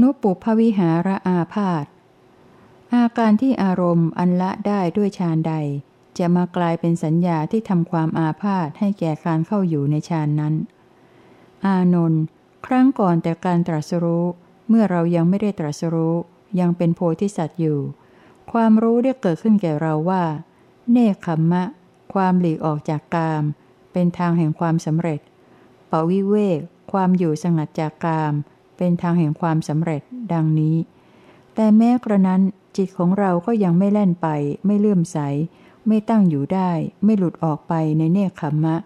[0.00, 1.84] นุปุพวิหารอาพาธ
[2.94, 5.54] อาการที่อารมณ์อันละได้ด้วยฌานใด
[6.18, 10.54] จะมากลายเป็นสัญญาที่ทำความอาพาธให้แก่การเข้าอยู่ในฌานนั้น
[11.66, 12.22] อานนท์
[12.66, 14.24] ครั้งก่อนแต่การตรัสรู้
[14.68, 16.14] เมื่อเรายังไม่ได้ตรัสรู้
[16.60, 17.80] ยังเป็นโพธิสัตว์อยู่
[18.52, 20.24] ความรู้ได้เกิดขึ้นแก่เราว่า
[20.90, 21.64] เนคขมมะ
[22.14, 23.42] ความหลีกออกจากกาม
[23.92, 25.20] เป็นทางแห่งความสำเร็จ
[25.90, 26.60] ปวิเวก
[26.92, 28.32] ความอยู่สงัดจากกาม
[28.76, 30.76] เป็นทางแห่งความสำเร็จ ดังนี้
[31.54, 32.42] แต่แม้กระนั้น
[32.76, 34.28] จิตของเราก็ยังไม่แล่นไป
[34.66, 35.18] ไม่เลื่อมใส
[35.86, 36.70] ไม่ตั้งอยู่ได้
[37.04, 38.76] ไม่หลุดออกไปในเนคขมมะ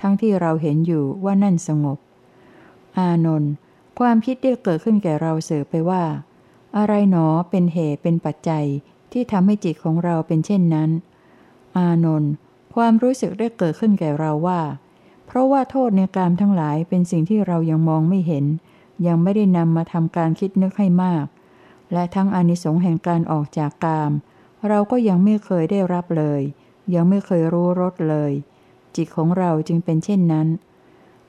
[0.00, 1.98] ทั้งที่เราเห็นอยู่ว่านั่นสงบ
[2.98, 3.52] อานนท์
[3.98, 6.02] ความคิดได้เกิดขึ้นแก่เราเสือไปว่า
[6.76, 8.64] อะไรหนอเป็นเหตุเป็นปัจจัย
[9.12, 10.90] ที่ทำให้จิตของเราเป็นเช่นนั้น
[11.76, 12.30] อานนท์
[12.74, 14.60] ความรู้สึกได้เกิดขึ้นแก่เราว่า
[15.26, 18.44] เพราะว่าโทษในกามทั้งหลายเป็นสิ่งที่เรายังมองไม่เห็น
[19.06, 21.24] ยังไม่ได้นำมาทำการคิดนึกให้มาก
[21.92, 24.12] และทั้งอนิสงส์แห่งการออกจากกาม
[24.68, 26.42] เราก็ยังไม่เคยได้รับเลย
[26.94, 28.32] ยังไม่เคยรู้รสเลย
[28.96, 30.46] จิตของเราจึงเป็นเช่นนั้น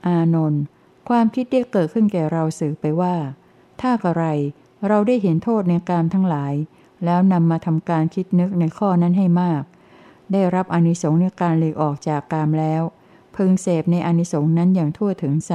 [0.06, 0.62] อานนท์
[1.10, 3.16] ความคิดได้เกิดขึ้นแก่เราสื่อไปว่า
[3.80, 4.26] ถ้าอะไร
[4.88, 6.54] เราได้เห็นโทษในกามทั้งหลาย
[7.06, 9.64] แล้วนำมาทำการคิดนึกในข้อนั้นให้มาก
[10.32, 12.82] ได้รับอนิสงส์ในการหลีกออกจากกามแล้ว
[13.36, 15.52] พึงเสพในอนิสงส์นั้นอย่างทั่วถึงไซ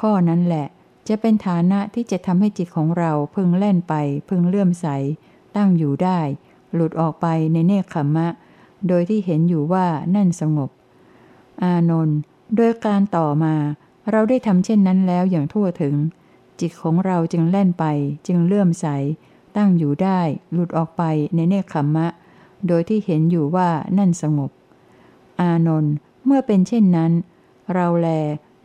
[0.00, 0.66] ข้อนั้นแหละ
[1.08, 3.94] จะเป็นฐานะที่จะทำให้จิตของเราพึงแล่นไป
[4.28, 4.86] พึงเลื่อมใส
[5.56, 6.20] ตั้งอยู่ได้
[6.74, 8.28] หลุดออกไปในเนคขมะ
[8.88, 10.70] โดยที่เห็นอยู่ว่านั่นสงบ
[11.62, 12.18] อานนท์
[12.56, 13.54] โดยการต่อมา
[14.10, 15.94] เราได้ทำเช่นนั้นแล้วอย่างทั่วถึง
[16.60, 17.84] จิตของเราจึงแล่นไป
[18.26, 18.86] จึงเลื่อมใส
[19.56, 20.20] ตั้งอยู่ได้
[20.52, 21.02] หลุดออกไป
[21.34, 22.06] ในเนคขมะ
[22.68, 24.50] โดยที่เห็นอยู่ว่านั่นสงบ
[25.40, 25.92] อานนท์
[26.24, 27.12] เมื่อเป็นเช่นนั้น
[27.74, 28.08] เราแล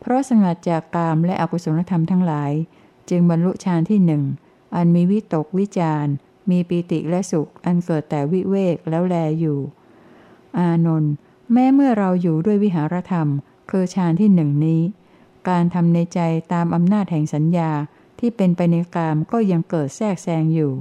[0.02, 2.52] เพราะสงัดจากกามและอกุศลธรรมทั้งหลาย
[3.10, 4.22] จึงบรรลุฌานที่หนึ่ง
[4.74, 6.06] อันมีวิตกวิจาร
[6.50, 9.58] มีปีติและสุข อันเกิดแต่วิเวกแล้วแลอยู่
[10.58, 11.12] อานนท์
[11.52, 13.28] แม้เมื่อเราอยู่ด้วยวิหารธรรม
[13.70, 14.82] คือฌานที่หนึ่งนี้
[15.48, 16.20] การทำในใจ
[16.52, 17.70] ตามอำนาจแห่งสัญญา
[18.18, 20.72] ที่เป็นไปในกามก็ยังเกิดแทรกแซงอยู่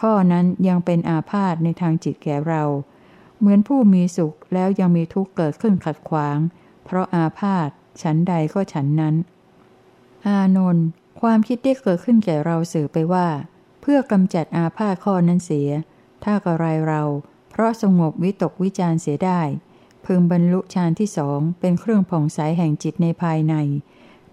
[0.00, 2.62] ข้อนั้นยังเป็นอาพาธในทางจิตแก่เรา
[3.38, 6.38] เหมือนผู้มีสุขแล้วยังมีทุกข์เกิดขึ้นขัดขวาง
[6.84, 7.70] เพราะอาพาธ
[8.00, 9.14] ฉันใดก็ฉันนั้น
[10.26, 10.86] อานนท์
[11.20, 13.28] ความคิดได้เกิดขึ้นแก่เราสื่อไปว่า
[13.80, 15.68] เพื่อกำจัดอาพาธข้อนั้นเสีย
[16.24, 17.02] ถ้ากระไรเรา
[17.50, 19.40] เพราะสงบวิตกวิจารเสียได้
[20.04, 23.54] พึงบรรลุฌานที่สองเป็นเครื่องผ่องใสแห่งจิตในภายใน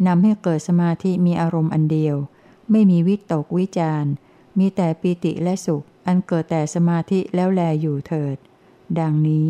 [0.07, 2.15] นำให้เกิดสมาธิมีอารมณ์อันเดียว
[2.71, 4.05] ไม่มีวิตกวิจาร
[4.57, 8.35] มีแต่ปีติและสุข อันเกิดแต่สมาธิแล้วแลอยู่เถิด
[8.99, 9.45] ดังนี้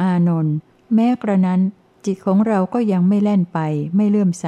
[0.00, 0.56] อานนท์
[0.94, 1.60] แม้กระนั้น
[2.06, 3.58] จิตของเราก็ยังไม่แล่นไป
[3.96, 4.46] ไม่เลื่อมใส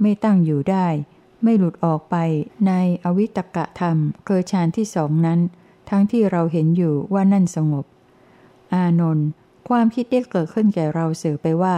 [0.00, 0.86] ไม่ตั้งอยู่ได้
[1.42, 2.16] ไม่หลุดออกไป
[2.66, 2.72] ใน
[3.04, 5.40] อวิตกะธรรมเกิดฌานที่สองนั้น
[5.90, 7.86] ทั้งที่เราเห็นอยู่ว่านั่นสงบ
[8.74, 9.26] อานนท์
[9.68, 11.76] ความคิดได้เกิดขึ้นแก่เราสื่อไปว่า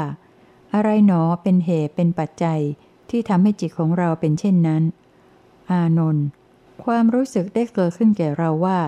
[0.74, 2.60] อะไรหนอเป็นเหตุเป็นปัจจัย
[3.10, 4.82] ที่ทำให้จิตของเราเป็นเช่นนั้น
[5.70, 6.24] อานนท์
[6.84, 8.80] ความรู้สึกได้เกิดขึ้นแก่เราว่า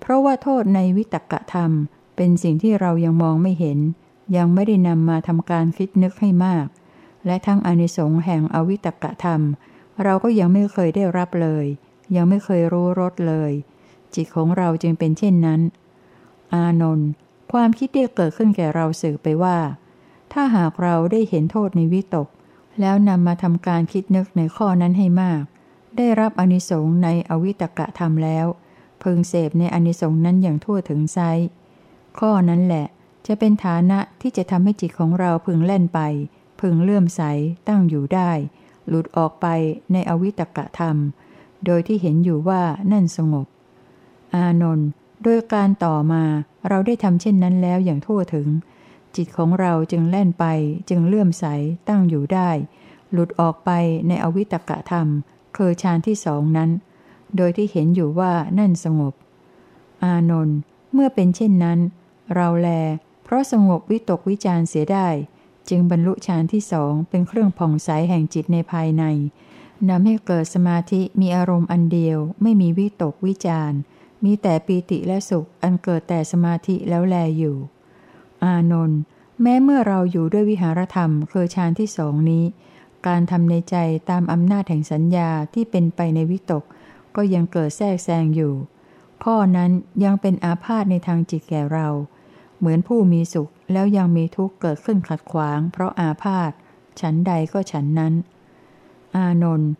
[0.00, 1.70] เพราะว่าโทษในวิตกะธรรม
[2.16, 3.78] เป็นสิ่งที่เรายังมองไม่เห็น
[4.36, 6.66] ยังไม่ได้นำมาทำการคิดนึกให้มาก
[7.26, 9.40] และทั้งอนิสงส์แห่งอวิตกะธรรม
[10.02, 11.66] เราก็ยังไม่เคยได้รับเลย
[12.16, 13.52] ยังไม่เคยรู้รสเลย
[14.14, 15.60] จิตของเราจึงเป็นเช่นนั้น
[16.52, 17.08] อานนท์
[17.52, 19.58] ความคิดได้เกิดขึ้นแก่เราสื่อไปว่า
[20.32, 22.28] ถ้าหากเราได้เห็นโทษในวิตก
[22.80, 25.42] แล้วนำมาทำการคิดนึกในข้อนั้นให้มาก
[25.96, 28.46] ได้รับอนิสงส์ในอวิตกะธรรมแล้ว
[29.02, 31.18] พึงเสพในอนิสงส์นั้นอย่างทั่วถึงไซ
[32.18, 32.86] ข้อนั้นแหละ
[33.26, 36.00] จะเป็นฐานะที่จะทำให้จิตของเราพึงเล่นไป
[36.60, 37.22] พึงเลื่อมใส
[37.68, 38.30] ตั้งอยู่ได้
[38.88, 39.46] หลุดออกไป
[39.92, 40.96] ในอวิตกะธรรม
[41.66, 43.46] โดยที่เห็นอยู่ว่านั่นสงบ
[44.34, 44.88] อานนท์
[45.22, 46.24] โดยการต่อมา
[46.68, 48.48] เราได้ทำเช่นนั้นแล้วอย่างทั่วถึง
[49.16, 50.44] จิตของเราจึงเล่นไป
[50.88, 51.44] จึงเลื่อมใส
[51.88, 52.50] ตั้งอยู่ได้
[53.12, 53.70] หลุดออกไป
[54.08, 55.06] ในอวิตกะธรรม
[55.56, 56.70] คือฌานที่สองนั้น
[57.36, 59.14] โดยที่เห็นอยู่ว่านั่นสงบ
[60.04, 60.56] อานนท์
[60.92, 61.78] เมื่อเป็นเช่นนั้น
[62.34, 62.68] เราแล
[63.26, 65.08] เพราะสงบวิตกวิจารเสียได้
[65.68, 69.04] จึงบรรลุฌานที่สองเป็นเครื่องผ่องใสแห่งจิตในภายใน
[69.88, 73.72] นำให้เกิดสมาธิมีอารมณ์อันเดียว ไม่มีวิตกวิจาร
[74.24, 77.56] มีแต่ปีติและสุขอันเกิดแต่สมาธิแล้วแลอยู่
[78.44, 79.00] อานนท์
[79.42, 82.44] แม้เมื่อเราอยู่ด้วยวิหารธรรมคือฌานที่สองนี้
[83.06, 83.76] การทำในใจ
[84.10, 86.64] ตามอำนาจแห่งสัญญาที่เป็นไปในวิตก
[87.16, 88.54] ก็ยังเกิดแทรกแซงอยู่
[89.24, 89.70] ข้อนั้น
[90.04, 91.88] ยังเป็นอาพาธในทางจิตแก่เรา
[92.58, 96.52] เหมือนผู้มีสุขแล้วยังมีทุกข์เกิดขึ้นขัดขวาง เพราะอาพาธ
[97.00, 98.14] ฉันใดก็ฉันนั้น
[99.16, 99.70] อานนท์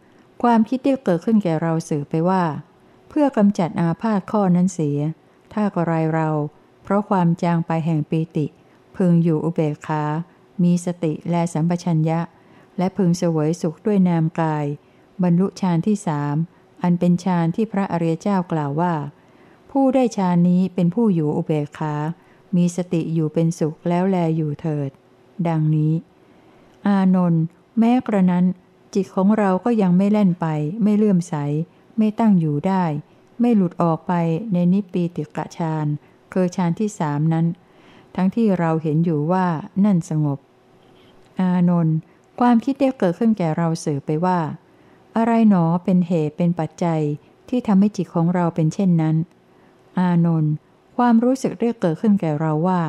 [0.43, 2.45] ความคิดได้เกิดขึ้นแก่เราสื่อไปว่า
[3.09, 4.99] เพื่อกำจัดอาพาธข้อนั้นเสีย
[5.53, 6.29] ถ้ากระไรเรา
[6.83, 8.47] เพราะความจางไปแห่งปีติ
[8.97, 10.03] พึงอยู่อุเบกขา
[10.63, 12.21] มีสติและสัมปชัญญะ
[12.79, 14.67] และพึงเสวยสุขด้วยนามกาย
[15.23, 16.37] บรรลุฌานที่สาม
[16.83, 18.95] อันเป็นฌานที่พระอริยเจ้ากล่าวว่า
[19.71, 21.95] ผู้ได้ฌานนี้เป็นผู้อยู่อุเบกขา
[22.57, 24.91] มีสติอยู่เป็นสุขแล้วแลอยู่เถิด
[25.49, 25.93] ดังนี้
[26.87, 27.43] อานนท์
[27.79, 28.45] แม้กระนั้น
[28.95, 30.47] จิตของเราก็ยังไม่เล่นไป
[30.83, 31.35] ไม่เลื่อมใส
[31.99, 32.85] ไม่ตั้งอยู่ได้
[33.41, 34.13] ไม่หลุดออกไป
[34.53, 35.87] ในนิปีติกะฌาน
[36.33, 37.47] คือฌานที่สามนั้น
[38.15, 39.47] ทั้งที่เราเห็นอยู่ว่า
[39.85, 40.39] นั่นสงบ
[41.41, 41.97] อานนท์
[42.41, 44.39] ความคิดได้เกิดขึ้นแก่เราสื่อไปว่า
[45.17, 47.01] อะไรหนอเป็นเหตุเป็นปัจจัย
[47.49, 49.17] ที่ทำให้จิตของเราเป็นเช่นนั้น
[49.99, 50.53] อานนท์
[50.97, 52.83] ความรู้สึกได้เกิดขึ้นแก่เราว่า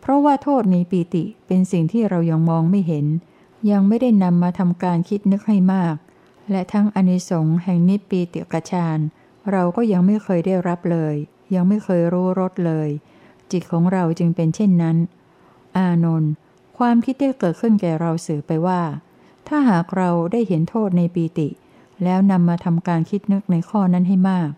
[0.00, 3.06] เพราะว่าโทษในปีติเป็นสิ่งที่เรายังมองไม่เห็น
[3.70, 5.94] ยังไม่ได้นำมาทำการคิดนึกให้มาก
[6.50, 8.98] และทั้งอนิสงส์แห่งนิปีติกฌาน
[9.50, 11.14] เราก็ยังไม่เคยได้รับเลย
[11.54, 12.88] ยังไม่เคยรู้รสเลย
[13.50, 14.96] จิตของเราจึงเป็นเช่นนั้น
[15.76, 16.32] อานนท์
[16.78, 18.82] ความคิดได้เกิดขึ้นแก่เราสื่อไปว่า
[19.48, 21.48] ถ้าหากเราได้เห็นโทษในปีติ
[22.04, 24.50] แล้วนำมาทำการคิดนึกในข้อนั้นให้มาก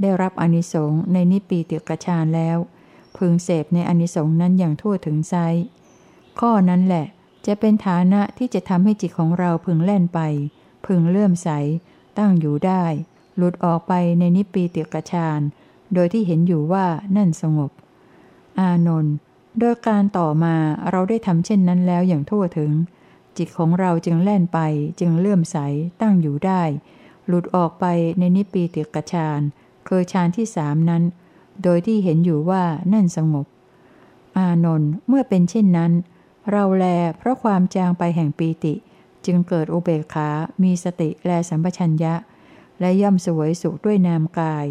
[0.00, 2.58] ได้รับอนิสงส์ในนิปีติกฌานแล้ว
[3.16, 5.34] พึงเสพในอนิสงส์นั้นอย่างทั่วถึงไซ
[6.40, 7.06] ข้อนั้นแหละ
[7.46, 10.20] จะเป็นฐานะที่จะทำให้จิตของเราพึงแล่นไป
[10.86, 11.48] พึงเลื่อมใส
[12.18, 12.84] ตั้งอยู่ได้
[13.36, 15.40] หลุดออกไปในนิปีติกฌาน
[15.94, 16.86] โดยที่เห็นอยู่ว่า
[17.16, 17.70] นั่นสงบ
[18.58, 19.14] อานนท์
[19.58, 20.56] โดยการต่อมา
[20.90, 22.72] เราได้ทำเช่นนั้นแล้วอย่างทั่วถึง
[23.36, 24.58] จิตของเราจึงแล่นไป
[25.00, 25.56] จึงเลื่อมใส
[26.00, 26.62] ตั้งอยู่ได้
[27.26, 27.84] หลุดออกไป
[28.18, 29.40] ในนิปีติกฌาน
[29.88, 31.02] คือฌานที่สามนั้น
[31.62, 33.46] โดยที่เห็นอยู่ว่านั่นสงบ
[34.36, 35.92] อานนท์เมื่อเป็นเช่นนั้น
[36.50, 36.84] เราแล
[37.18, 38.74] เพราะความจางไปแห่งปีติ
[39.26, 40.28] จึงเกิดอุเบกขา
[40.62, 42.14] มีสติแลสัมปชัญญะ
[42.80, 44.66] และย่อมสวยสุขด้วยนามกาย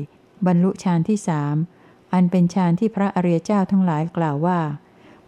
[0.45, 1.55] บรรลุฌานที่สาม
[2.13, 4.59] อันเป็นฌานที่พระอริยเจ้าทั้งหลายกล่าวว่า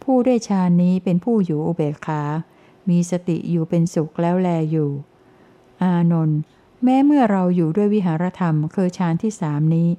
[0.04, 2.22] ผู้ได้ฌานนี้เป็นผู้อยู่อุเบกขา
[2.90, 4.90] มีสติอยู่เป็นสุขแล้วแลอยู่
[5.84, 6.40] อานนท์
[6.86, 9.90] แม้เมื่อเราอยู่ด้วยวิหารธรรมคือฌานที่สามนี้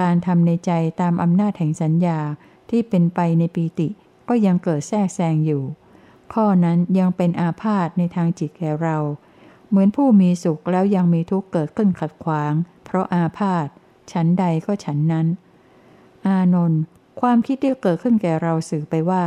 [0.00, 2.18] การทำในใจตามอำนาจแห่งสัญญา
[2.70, 3.88] ที่เป็นไปในปีติ
[4.28, 5.62] ก็ยังเกิดแทรกแซงอยู่
[6.32, 8.98] ข้อนั้นยังเป็นอาพาธในทางจิตแก่เรา
[9.68, 12.52] เหมือนผู้มีสุขแล้วยังมีทุกข์เกิดขึ้นขัดขวาง
[12.84, 13.66] เพราะอาพาธ
[14.12, 15.26] ฉันใดก็ฉันนั้น
[16.26, 16.80] อานนท์
[17.20, 19.24] ความคิดที่เกิดขึ้นแก่เราสื่อไปว่า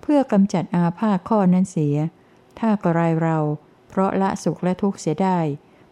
[0.00, 1.96] เพื่อกำจัดอาพาธข้อนั้นเสีย
[2.58, 3.38] ถ้ากระไรเรา
[3.88, 5.38] เพราะละสุขและทุกข์เสียได้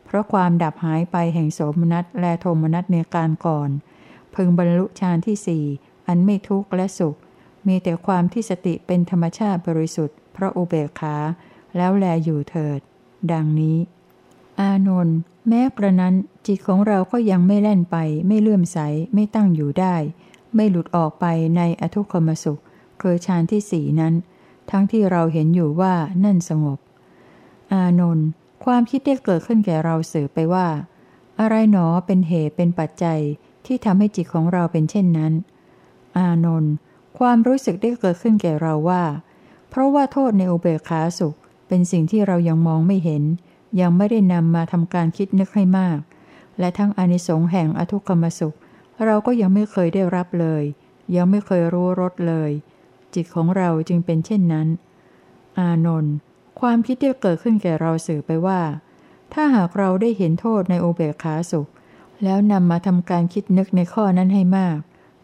[0.09, 3.71] เพราะความดับหายไปแห่งโสมนัสและโทมนัสในการก่อน
[4.35, 5.65] พึงบรรลุฌานที่สี่
[6.07, 7.17] อันไม่ทุกข์และสุข
[7.67, 11.17] มีแต่ความที่สติเป็นธรรมชาติบริสุทธิ์ เพราะอุเบกขา
[11.77, 12.81] แล้วแลอยู่เถิด
[13.33, 13.77] ดังนี้
[14.61, 15.19] อานนท์
[15.49, 16.15] แม้กระนั้น
[16.47, 17.97] จิตของเราก็ยังไม่แล่นไป
[18.27, 18.79] ไม่เลื่อมใส
[19.15, 19.97] ไม่ตั้งอยู่ได้
[20.55, 21.25] ไม่หลุดออกไป
[21.57, 22.61] ในอทุกขมสุข
[23.01, 24.15] คือฌานที่สี่นั้น
[24.71, 25.95] ทั้งที่เราเห็นอยู่ว่า
[26.25, 26.79] นั่นสงบ
[27.73, 28.29] อานนท์
[28.65, 30.69] ความคิดได้เกิดขึ้นแก่เราสื่อไปว่า
[31.41, 33.21] อะไรหนอเป็นเหตุเป็นปัจจัย
[33.67, 35.33] ที่ทำให้จิตของเราเป็นเช่นนั้น
[36.17, 36.73] อานนท์
[37.19, 39.03] ความรู้สึกได้เกิดขึ้นแก่เราว่า
[39.71, 41.37] เพราะว่าโทษในอุเบกขาสุข
[41.69, 43.23] เป็นสิ่งที่เรายังมองไม่เห็น
[43.81, 45.99] ยังไม่ได้นำมาทำการคิดนึกให้มาก
[46.59, 48.57] และทั้งอนิสงส์แห่งอทุกขมสุข
[49.05, 50.63] เราก็ยังไม่เคยได้รับเลย
[51.17, 52.51] ยังไม่เคยรู้รสเลย
[53.15, 54.69] จิตของเราจึงเป็นเช่นนั้น
[55.59, 56.15] อานนท์
[56.61, 58.61] ความคิดที่เกิดขึ้นแก่เราสื่อไปว่า
[59.33, 61.69] ถ้าหากเราได้เห็นโทษในอุเบกขาสุข
[62.25, 64.79] แล้วนำมาทำการคิดนึกในข้อนั้นให้มาก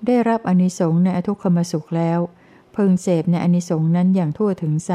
[0.06, 2.18] ได้รับอนิสงส์ในอทุกขมสุขแล้ว
[2.76, 4.90] พึงเสพในอนิสงส์นั้นอย่างทั่วถึงไซ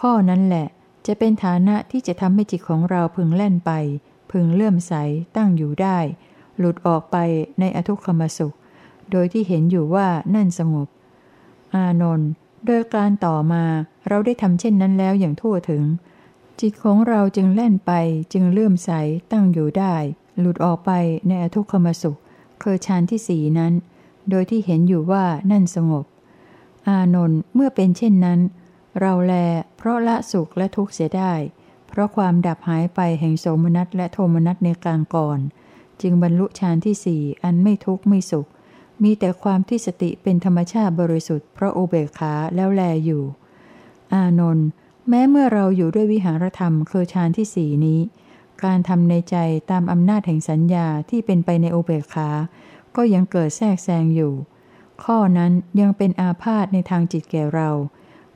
[0.00, 0.66] ข้อนั้นแหละ
[1.06, 3.72] จะเป็นฐานะที่จะทำให้จิตของเราพึงแล่นไป
[4.30, 4.92] พึงเลื่อมใส
[5.36, 5.98] ตั้งอยู่ได้
[6.58, 7.16] หลุดออกไป
[7.60, 8.56] ในอทุกขมสุข
[9.10, 10.88] โดยที่เห็นอยู่ว่านั่นสงบ
[11.74, 12.30] อานนท์
[12.66, 13.64] โดยการต่อมา
[14.08, 15.82] เราได้ทำเช่นนั้นแล้วอย่างทั่วถึง
[16.60, 17.92] จิตของเราจึงแล่นไป
[18.32, 18.90] จึงเลื่อมใส
[19.32, 19.94] ตั้งอยู่ได้
[20.38, 20.90] หลุดออกไป
[21.26, 22.18] ในอทุกขมสุข
[22.62, 23.72] คือฌานที่สีนั้น
[24.30, 26.04] โดยที่เห็นอยู่ว่านั่นสงบ
[26.88, 28.40] อานนท์เมื่อเป็นเช่นนั้น
[29.00, 29.32] เราแล
[29.76, 31.32] เพราะละสุขและทุกข์เสียได้
[31.88, 35.38] เพราะความดับหายไปแห่งโสมนัสและโทมนัสในกลางก่อน
[36.02, 38.46] จึงบรรลุฌานที่สี่อันไม่ทุกข์ไม่สุข
[39.02, 43.22] มีแต่ความที่สติเป็นธรรมชาติบริสุทธิ์เพราะอุเบกขาแล้วแลอยู่
[44.14, 44.68] อานนท์
[45.08, 48.00] แม้เมื่อเราอยู่ด้วยวิหารธรรมคือฌานที่สี่นี้
[48.64, 49.36] การทำในใจ
[49.70, 52.28] ตามอำนาจแห่งสัญญาที่เป็นไปในอุเบกขา
[52.96, 54.32] ก็ยังเกิดแทรกแซงอยู่
[55.04, 57.70] ข้อนั้นยังเป็นอาพาธในทางจิตแก่เรา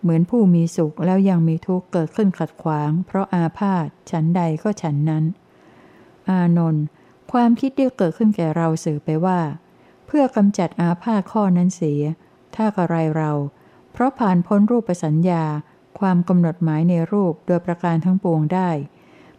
[0.01, 5.25] เหมือนผู้มีสุขแล้วยังมีทุกข์เกิดขึ้นขัดขวาง เพราะอาพาธฉันใดก็ฉันนั้น
[6.29, 6.85] อานนท์
[7.33, 9.41] ความคิดที่เกิดขึ้นแก่เราสื่อไปว่า
[10.07, 12.03] เพื่อกำจัดอาพาธข้อนั้นเสีย
[12.57, 13.33] ถ้ากระไรเรา
[13.93, 15.45] เพราะผ่านพ้นรูปสัญญา
[15.99, 18.71] ความกำหนดหมายในรูปโดยประการทั้งปวงได้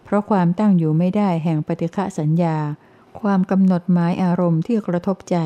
[0.03, 2.57] เพราะความตั้งอยู่ไม่ได้แห่งปฏิฆะสัญญา
[3.21, 5.37] ความกำหนดหมายอารมณ์ที่กระทบใจ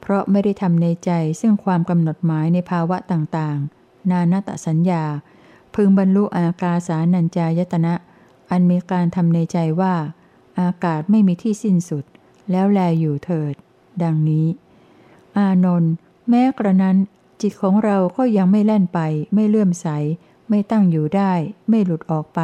[0.00, 5.04] เพราะไม่ได้ทำในใจซึ่งความกำหนดหมายในภาวะต่างๆ นานาตสัญญา
[5.74, 7.94] พึงบรรลุอากาสานัญจายตนะ
[8.50, 9.94] อันมีการทำในใจว่า
[10.60, 12.04] อากาศไม่มีที่สิ้นสุด
[12.50, 13.54] แล้วแลอยู่เถิด
[14.02, 14.46] ดังนี้
[15.36, 15.92] อานนท์
[16.28, 16.96] แม้กระนั้น
[17.42, 19.00] จิตของเราก็ยังไม่แล่นไป
[19.34, 19.86] ไม่เลื่อมใส
[20.48, 21.32] ไม่ตั้งอยู่ได้
[21.68, 22.40] ไม่หลุดออกไป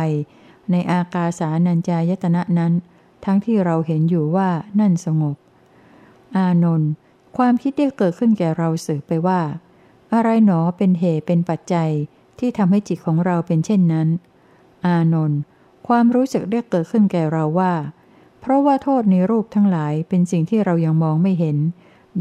[0.71, 2.73] ในอากาสานัญจายตนะนั้น
[3.25, 4.49] ทั้งที่เราเห็นอยู่ว่า
[4.81, 5.37] นั่นสงบ
[6.37, 6.91] อานนท์
[7.37, 9.41] ความคิดได้เกิดขึ้นแก่เราสืบไปว่า
[10.15, 11.91] อะไรหนอเป็นเหตุเป็นปัจจัย
[12.39, 14.09] ที่ทำให้จิตของเราเป็นเช่นนั้น
[14.87, 15.41] อานนท์
[15.89, 17.73] ความรู้สึกได้เกิดขึ้นแก่เราว่า
[18.41, 21.57] เพราะว่าโทษในรูปทั้งหลายเป็นสิ่งที่เรายังมองไม่เห็น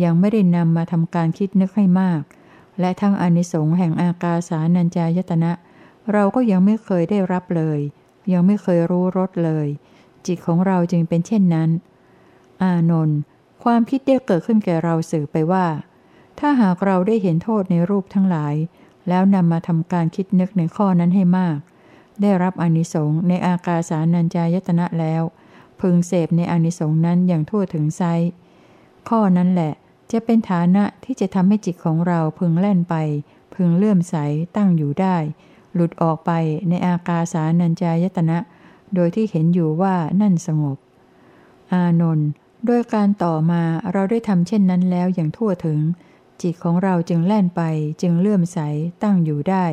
[0.04, 2.22] ยังไม่ได้นำมาทำการคิดนึกให้มาก
[2.80, 5.52] และทั้งอนิสงส์แห่งอากาสานัญจายตนะ
[6.12, 7.80] เราก็ยังไม่เคยได้รับเลย
[8.32, 9.68] ยังไม่เคยรู้รสเลย
[10.26, 11.70] จิตของเราจึงเป็นเช่นนั้น
[12.64, 13.20] อานนท์
[13.64, 15.66] ความคิดได้เกิดขึ้นแก่เราสื่อไปว่า
[16.40, 18.56] ถ้าหากเราได้เห็นโทษในรูปทั้งหลาย
[19.10, 21.58] แล้วนำมาทำการคิดนึกในข้อนั้นให้มาก
[22.22, 25.24] ได้รับอนิสงส์ในอากาสานัญจายตนะแล้ว
[25.80, 28.02] พึงเสพในอนิสงส์นั้นอย่างทั่วถึงไซ
[29.10, 29.74] ข้อนั้นแหละ
[30.12, 32.96] จะเป็นฐานะที่จะทำให้จิตของเราพึงแล่นไป
[33.54, 34.16] พึงเลื่อมใส
[34.56, 35.18] ตั้งอยู่ได้
[35.74, 36.32] หลุดออกไป
[36.70, 38.38] ในอากาสานัญจายตนะ
[38.96, 40.78] โดยที่เห็นอยู่ว่านั่นสงบ
[41.72, 42.30] อานนท์
[42.66, 45.80] โดยการต่อมาเราได้ทำเช่นนั้นแล้วอย่างทั่วถึง
[46.42, 47.62] จิตของเราจึงแล่นไป
[48.02, 48.60] จึงเลื่อมใส
[49.04, 49.66] ตั้งอยู่ได้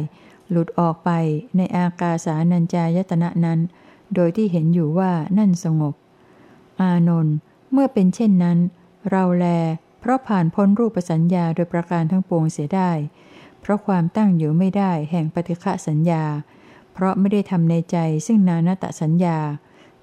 [0.50, 1.11] หลุดออกไป
[1.57, 3.61] ในอากาสานัญจายตนะนั้น
[4.14, 5.95] โดยที่เห็นอยู่ว่านั่นสงบ
[6.81, 7.35] อานนท์
[7.73, 8.59] เมื่อเป็นเช่นนั้น
[9.11, 9.47] เราแล
[10.04, 12.90] เพราะผ่านพ้นรูปสัญญาโดยประการทั้งปวงเสียได้
[13.61, 16.25] เพราะความตั้งอยู่ไม่ได้แห่งปฏิฆะสัญญา
[16.92, 19.38] เพราะไม่ได้ทำในใจซึ่งนานาตสัญญา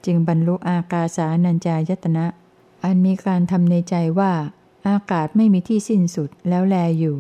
[0.06, 2.26] จึงบรรลุอากาสานัญจายตนะ
[2.84, 4.34] อันมีการทำในใจว่า
[4.88, 7.18] อากาศไม่มีที่สิ้นสุดแล้วแลอยู่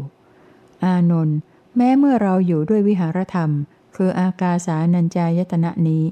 [0.83, 1.37] อานนท์
[1.75, 3.51] แม้เมื่อเราอยู่ด้วยวิหารธรรม
[3.95, 6.03] คืออากาสานัญจายตนะนี้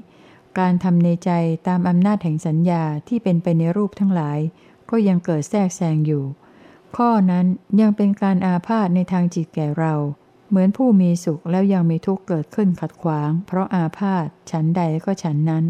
[0.58, 1.30] การทำในใจ
[1.68, 4.38] ตามอำนาจแห่งสัญญาที่เป็นไปในรูปทั้งหลาย
[4.90, 6.24] ก็ยังเกิดแทรกแซงอยู่
[6.96, 7.46] ข้อนั้น
[7.80, 9.94] ยังเป็นการอาพาธในทางจิตแก่เรา
[10.48, 15.64] เหมือนผู้มีสุขแล้วยังมีทุกข์เกิดขึ้นขัดขวาง เพราะอาพาธฉันใดก็ฉันนั้น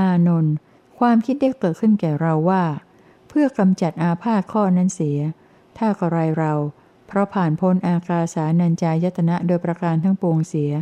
[0.00, 0.54] อานนท์
[0.98, 2.64] ความคิดได้เกิดขึ้นแก่เราว่า
[3.28, 5.18] เพื่อกำจัดอาพาธข้อนั้นเสีย
[5.78, 6.52] ถ้ากระไรเรา
[7.06, 10.72] เพราะผ่านพ้นอากาสานัญจายตนะโดยประการทั้งปวงเสีย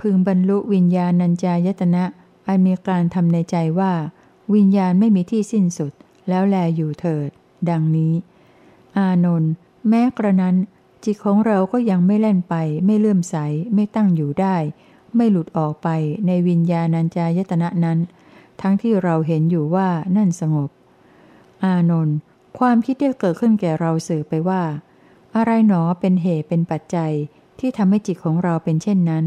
[0.00, 2.04] พึงบรรลุวิญญาณัญจายตนะ
[2.48, 3.92] อันมีการทำในใจว่า
[4.54, 5.92] วิญญาณไม่มีที่สิ้นสุด
[6.28, 7.28] แล้วแลอยู่เถิด
[7.70, 8.12] ดังนี้
[8.96, 9.52] อานนท์
[9.88, 10.56] แม้กระนั้น
[11.04, 12.54] จิตของเราก็ยังไม่แล่นไป
[12.86, 13.36] ไม่เลื่อมใส
[13.74, 14.56] ไม่ตั้งอยู่ได้
[15.16, 15.88] ไม่หลุดออกไป
[16.26, 17.98] ในวิญญาณัญจายตนะนั้น
[18.60, 20.70] ทั้งที่เราเห็นอยู่ว่านั่นสงบ
[21.64, 22.16] อานนท์
[22.58, 24.62] ความคิดได้เกิดขึ้นแก่เราสื่อไปว่า
[25.36, 27.12] อะไรหนอเป็นเหตุเป็นปัจจัย
[27.58, 29.24] ที่ทำให้จิตของเราเป็นเช่นนั้น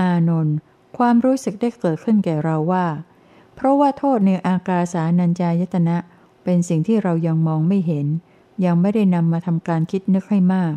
[0.00, 0.54] อานนท์
[0.98, 2.86] ความรู้สึกได้เกิดขึ้นแก่เราว่า
[3.54, 5.96] เพราะว่าโทษในอากาสานัญจายตนะ
[6.44, 8.06] เป็นสิ่งที่เรายังมองไม่เห็น
[8.64, 10.74] ยังไม่ได้นำมาทำการคิดนึกให้มาก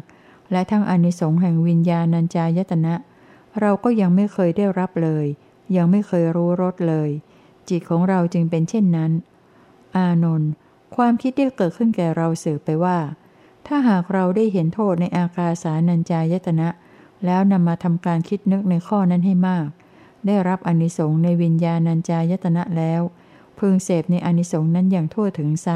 [0.51, 2.93] และทั้งอนิสงส์แห่งวิญญาณัญจายตนะ
[3.59, 5.25] เราก็ยังไม่เคยได้รับเลย
[5.75, 7.09] ยังไม่เคยรู้รสเลย
[7.69, 9.11] จิตของเราจึงเป็นเช่นนั้น
[9.95, 10.49] อานนท์
[10.95, 12.97] ความคิดได้เกิดขึ้นแก่เราสืบไปว่า
[13.67, 16.69] ถ้าหากเราได้เห็นโทษในอากาสานัญจายตนะ
[17.25, 19.67] แล้วนำมาทำการคิดนึกในข้อนั้นให้มาก
[20.25, 23.01] ได้รับอนิสงส์ในวิญญาณัญจายตนะแล้ว
[23.59, 25.69] พึงเสพในอนิสงส์นั้นอย่างทั่วถึงไซ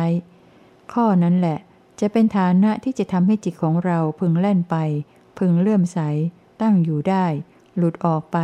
[0.93, 1.57] ข้อนั้นแหละ
[2.01, 4.75] จะเป็นฐานะที่จะทำให้จิตของเราพึงแล่นไป
[5.37, 5.99] พึงเลื่อมใส
[6.61, 7.25] ตั้งอยู่ได้
[7.77, 8.37] หลุดออกไป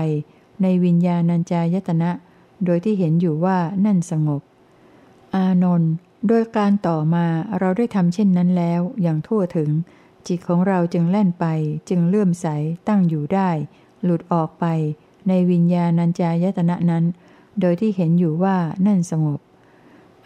[0.62, 2.12] ในวิญญาณัญจายตนะ
[2.66, 4.42] โดยที่เห็นอยู่ว่านั่นสงบ
[5.36, 5.92] อานนท์
[6.28, 7.26] โดยการต่อมา
[7.60, 9.70] เราได้ทำเช่นนั้นแล้วอย่างทั่วถึง
[10.28, 11.46] จิตของเราจึงแล่นไป
[11.90, 12.48] จึงเลื่อมใส
[12.88, 13.50] ตั้งอยู่ได้
[14.04, 14.66] หลุดออกไป
[15.28, 17.06] ในวิญญาณัญจายตนะนั้น
[17.62, 19.40] โดยที่เห็นอยู่ว่านั่นสงบ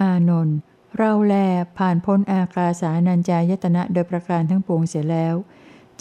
[0.01, 0.57] อานนท์
[0.97, 1.35] เราแล
[1.77, 5.35] ผ่านพ้นอากาสานัญจายตนะโดยประการทั้งปวงเสียแล้ว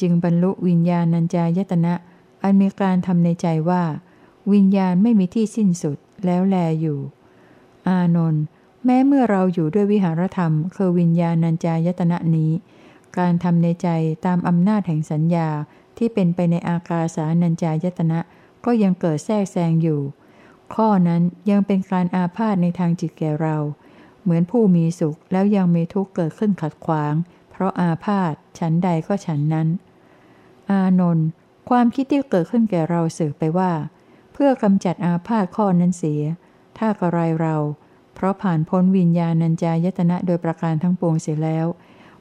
[0.00, 1.94] จึงบรรลุวิญญาณัญจายตนะ
[2.42, 3.82] อันมีการทำในใจว่า
[4.52, 6.98] วิญญาณไม่มีที่สิ้นสุดแล้วแลอยู่
[7.88, 8.42] อานนท์
[8.84, 12.50] แม้เมื่อเราอยู่ด้วยวิหารธรรม คือวิญญาณัญจายตนะนี้
[13.18, 13.88] การทำในใจ
[14.26, 15.48] ตามอำนาจแห่งสัญญา
[15.96, 18.18] ที่เป็นไปในอากาสานัญจายตนะ
[18.64, 20.00] ก็ยังเกิดแทรกแซงอยู่
[20.74, 23.56] ข้อนั้นยังเป็นการอาพาธในทางจิตแก่เรา
[24.22, 27.14] เหมือนผู้มีสุขแล้วยังมีทุกข์เกิดขึ้นขัดขวาง
[27.50, 29.68] เพราะอาพาธฉันใดก็ฉันนั้น
[30.70, 31.26] อานนท์
[31.70, 33.72] ความคิดที่เกิดขึ้นแก่เราสืบไปว่า
[34.32, 36.22] เพื่อกำจัดอาพาธข้อนั้นเสีย
[36.78, 37.56] ถ้ากระไรเรา
[38.14, 41.66] เพราะผ่านพ้นวิญญาณัญจายตนะโดยประการทั้งปวงเสียแล้ว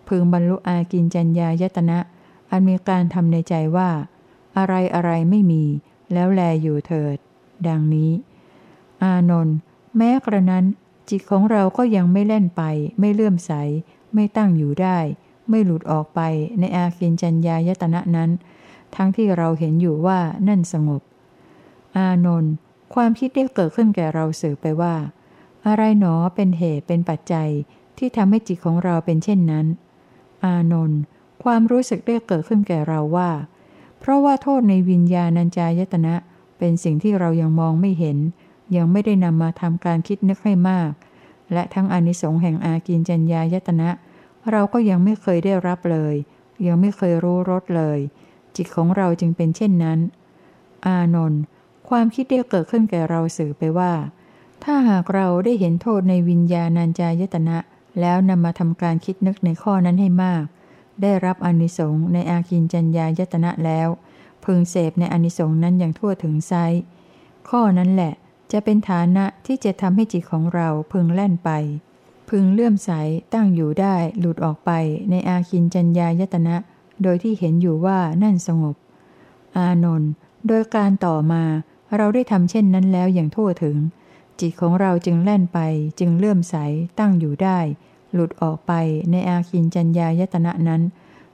[0.08, 2.00] พึงบรรลุอากินจัญญายตนะ
[2.50, 3.90] อันมีการทำในใจว่า
[4.58, 5.64] อะไรอะไรไม่มี
[6.14, 7.18] แล้วแลอยู่เถิด
[7.68, 8.12] ดังนี้
[9.04, 9.56] อานนท์
[9.98, 10.66] แม้กระนั้น
[11.10, 12.62] จิตของเราก็ยังไม่เล่นไป
[13.00, 13.52] ไม่เลื่อมใส
[14.14, 14.98] ไม่ตั้งอยู่ได้
[15.50, 16.20] ไม่หลุดออกไป
[16.60, 18.30] ในอากินจัญญายตนะนั้น
[18.96, 21.02] ทั้งที่เราเห็นอยู่ว่านั่นสงบ
[21.98, 22.52] อานนท์
[22.94, 24.96] ความคิดได้เกิดขึ้นแก่เราสื่อไปว่า
[25.68, 27.50] อะไรหนอเป็นเหตุเป็นปัจจัย
[27.98, 29.66] ที่ทำให้จิตของเราเป็นเช่นนั้น
[30.44, 31.00] อานนท์
[31.44, 33.32] ความรู้สึกได้เกิดขึ้นแก่เราว่า
[34.00, 36.16] เพราะว่าโทษในวิญญาณัญจายตนะ
[36.58, 38.18] เป็นสิ่งที่เรายังมองไม่เห็น
[38.76, 40.92] ยังไม่ได้นำมาทำการคิดนึกให้มาก
[41.54, 43.90] และทั้งอนิสงส์แห่งอากินจัญญายตนะ
[44.52, 46.16] เราก็ยังไม่เคยได้รับเลย
[46.66, 48.00] ยังไม่เคยรู้รสเลย
[48.56, 50.00] จิตของเราจึงเป็นเช่นนั้น
[50.86, 51.42] อานนท์
[51.90, 53.94] ความคิดได้เกิดขึ้นแก่เราสื่อไปว่า
[54.64, 57.58] ถ้าหากเราได้เห็นโทษในวิญญาณัญจายตนะ
[58.00, 60.44] แล้วนำมาทำการคิดนึกในข้อนั้นให้มาก
[61.02, 63.88] ได้รับอนิสงส์ในอากินจัญญายตนะแล้ว
[64.44, 66.54] พึงเสพในอนิสงส์นั้นอย่างทั่วถึงไซ
[67.50, 68.14] ข้อนั้นแหละ
[68.52, 71.50] จะเป็นฐานะที่จะทำให้จิตของเราพึงแล่นไป
[72.30, 72.92] พึงเลื่อมใส
[73.34, 74.72] ตั้งอยู่ได้หลุดออกไป
[75.10, 76.56] ในอาคินจัญญายตนะ
[77.04, 78.76] โดยที่เห็นอยู่ว่านั่นสงบ
[79.58, 80.12] อานนท์
[80.48, 81.44] โดยการต่อมา
[81.96, 83.78] เราได้ทำเช่นนั้นแล้วอย่างทั่วถึง
[84.40, 85.60] จิตของเราจึงแล่นไป
[86.00, 86.56] จึงเลื่อมใส
[87.00, 87.60] ตั้งอยู่ได้
[88.14, 88.72] หลุดออกไป
[89.12, 90.82] ในอาคินจัญญายตนะนั้น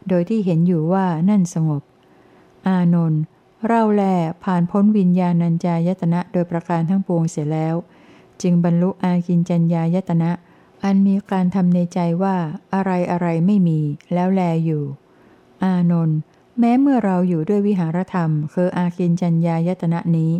[0.10, 1.82] โดยที่เห็นอยู่ว่านั่นสงบ
[2.68, 3.22] อานนท์
[3.68, 4.04] เราแล
[4.44, 7.76] ผ่านพ้นวิญญาณัญจายตนะโดยประการทั้งปวงเสียแล้ว
[8.42, 10.32] จึงบรรลุอากินจัญญายตนะ
[10.84, 12.36] อันมีการทำในใจว่า
[12.74, 13.80] อะไรอะไรไม่มี
[14.14, 14.84] แล้วแลอยู่
[15.64, 16.18] อานนท์
[16.60, 20.32] แม้เมื่อเราอยู่ด้วยวิหารธรรม คืออากินจัญญายตนะนี้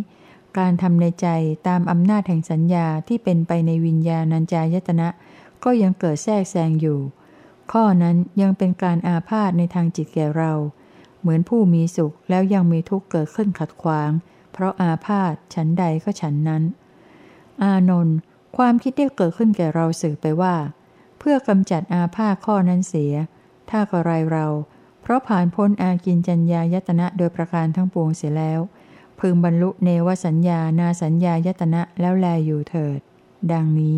[0.58, 1.28] การทำในใจ
[1.68, 5.08] ตามอำนาจแห่งสัญญาที่เป็นไปในวิญญาณัญจายตนะ
[5.64, 6.98] ก็ยังเกิดแทรกแซงอยู่
[7.72, 10.52] ข้อนั้นยังเป็นการอาพาธในทางจิตแก่เรา
[11.26, 14.10] เหมือนผู้มีสุขแล้วยังมีทุกข์เกิดขึ้นขัดขวาง
[14.52, 16.62] เพราะอาพาธฉันใดก็ฉันนั้น
[17.62, 18.16] อานนท์
[18.56, 20.54] ความคิดได้เกิดขึ้นแก่เราสื่อไปว่า
[21.18, 23.12] เพื่อกำจัดอาพาธข้อนั้นเสีย
[23.70, 24.46] ถ้ากระไรเรา
[25.02, 28.60] เพราะผ่านพ้นอากินจัญญายตนะโดยประการทั้งปวงเสียแล้ว
[29.20, 33.00] พึงบรรลุเนวสัญญานาสัญญายตนะแล้วแลอยู่เถิด
[33.52, 33.96] ดังนี้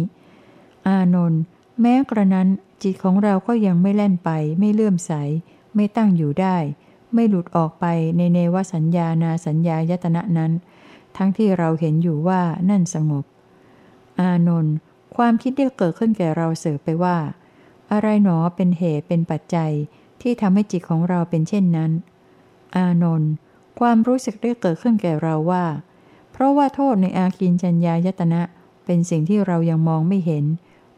[0.87, 1.41] อานนท์
[1.81, 2.49] แม้กระนั้น
[2.83, 5.13] จิตของเราก็ยังไม่แล่นไป ไม่เลื่อมใส
[5.75, 6.57] ไม่ตั้งอยู่ได้
[7.15, 7.85] ไม่หลุดออกไป
[8.17, 10.53] ในเนวสัญญานาสัญญายตนะนั้น
[11.17, 12.41] ทั้งที่เราเห็นอยู่ว่า
[12.71, 13.25] นั่นสงบ
[14.21, 14.75] อานนท์
[15.17, 17.17] ความคิดได้เกิดขึ้นแก่เราเสือไปว่า
[17.93, 19.73] อะไรหนอเป็นเหตุเป็นปัจจัย
[20.23, 21.91] ที่ทำให้จิตของเราเป็นเช่นนั้น
[22.77, 23.31] อานนท์
[23.81, 25.65] ความรู้สึกได้เกิดขึ้นแก่เราว่า
[26.33, 28.43] เพราะว่าโทษในอากินจัญญายตนะ
[28.85, 30.45] เป็นสิ่งที่เรายังมองไม่เห็น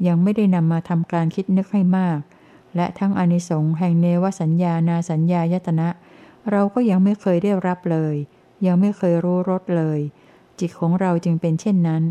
[0.07, 2.19] ยังไม่ได้นำมาทำการคิดนึกให้มาก
[2.77, 5.89] และทั้งอนิสงส์แห่งเนวสัญญานาสัญญายตนะ
[6.51, 8.15] เราก็ยังไม่เคยได้รับเลย
[8.67, 10.01] ยังไม่เคยรู้รสเลย
[10.59, 12.03] จิตของเราจึงเป็นเช่นนั้น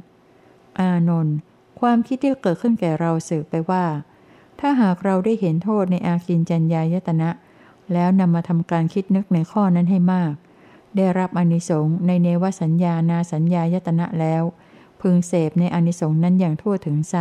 [0.80, 1.36] อานนท์
[1.80, 3.86] ความคิดที่เกิดขึ้นแก่เราสืบไปว่า
[4.60, 7.30] ถ้าหากเราได้เห็นโทษในอาคินจัญญายตนะ
[7.94, 10.34] แล้วนำมาทำการคิดนึกในข้อนั้นให้มาก
[10.96, 14.44] ได้รับอนิสงส์ในเนวสัญญานาสัญญายตนะแล้ว
[15.02, 17.16] พึงเสพในอนิสงส์นั้นอย่างทั่วถึงไซ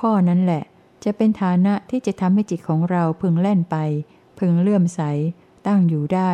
[0.00, 0.62] ข้อนั้นแหละ
[1.04, 3.76] จะเป็นฐานะที่จะทำให้จิตของเราพึงแล่นไป
[4.38, 5.00] พึงเลื่อมใส
[5.66, 6.32] ตั้งอยู่ได้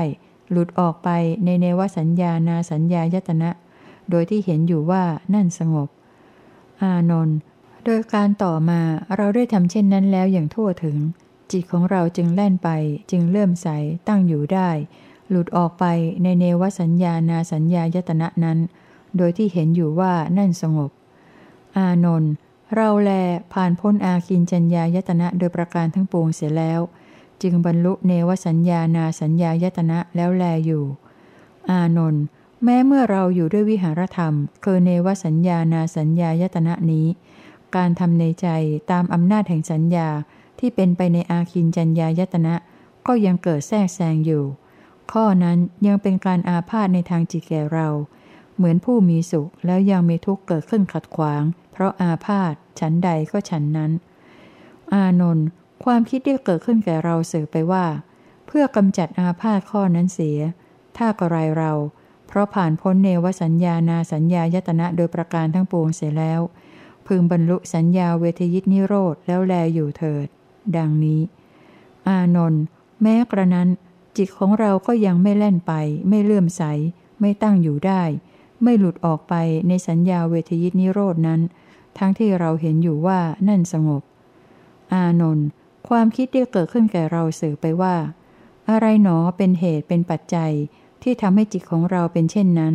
[0.50, 1.08] หลุดออกไป
[1.44, 3.50] ในเนวสัญญานาสัญญายตนะ
[4.10, 5.02] โดยที่เห็นอยู่ว่า
[5.34, 5.88] นั่นสงบ
[6.82, 7.36] อานนท์
[7.84, 8.80] โดยการต่อมา
[9.16, 10.96] เราได้ทำเช่นนั้นแล้วอย่างทั่วถึง
[11.50, 12.68] จิตของเราจึงแล่นไป
[13.10, 13.68] จึงเลื่อมใส
[14.08, 14.70] ตั้งอยู่ได้
[15.30, 15.84] หลุดออกไป
[16.22, 18.58] ในเนวสัญญานาสัญญายตนะนั้น
[19.16, 20.90] โดยที่เห็นอยู่ว่านั่นสงบ
[21.76, 22.32] อานนท์
[22.74, 23.10] เราแล
[23.52, 26.80] ผ่านพ้นอาคินจัญญายตนะโดยประการทั้งปวงเสียแล้ว
[27.42, 30.84] จึงบรรลุเนวสัญญานาสัญญายตนะแล้วแลอยู่
[31.70, 32.24] อานนท์
[32.64, 37.06] แม้เมื่อเราอยู่ด้วยวิหารธรรม คือเนวสัญญานาสัญญายตนะนี้
[37.76, 38.48] การทำในใจ
[38.90, 40.08] ตามอำนาจแห่งสัญญา
[40.58, 42.54] ที่เป็นไปในอาคินจัญญายตนะ
[43.06, 44.44] ก็ยังเกิดแทรกแซงอยู่
[45.12, 47.88] ข้อนั้นยังเป็นการอาพาธในทางจิตแก่เรา
[48.56, 51.42] เหมือนผู้มีสุขแล้วยังมีทุกข์เกิดขึ้นขัดขวาง
[51.78, 53.92] เพราะอาพาธฉันใดก็ฉันนั้น
[54.92, 55.46] อานนท์
[55.84, 57.86] ความคิดที่เกิดขึ้นแก่เราสื่อไปว่า
[58.46, 60.38] เพื่อกำจัดอาพาธข้อนั้นเสีย
[60.96, 61.72] ถ้ากระไรเรา
[62.28, 66.40] เพเพราะผ่านพ้นเนวสัญญานาสัญญายตนะโดยประการทั้งปวงเสียแล้ว
[67.06, 70.26] พึงบรรลุสัญญาเวทยิตนิโรธแล้วแลอยู่เถิด
[70.76, 71.20] ดังนี้
[72.08, 72.62] อานนท์
[73.02, 73.68] แม้กระนั้น
[74.16, 75.72] จิตของเราก็ยังไม่แล่นไป
[76.08, 76.62] ไม่เลื่อมใส
[77.20, 78.02] ไม่ตั้งอยู่ได้
[78.62, 79.34] ไม่หลุดออกไป
[79.68, 81.40] ในสัญญาเวทยิตนิโรดนั้น
[81.98, 84.02] ทั้งที่เราเห็นอยู่ว่านั่นสงบ
[84.92, 85.46] อานนท์
[85.88, 87.96] ความคิดได้เกิดขึ้นแก่เราสื่อไปว่า
[88.70, 90.52] อะไรหนอเป็นเหตุเป็นปัจจัย
[91.02, 92.74] ที่ทำให้จิตของเราเป็นเช่นนั้น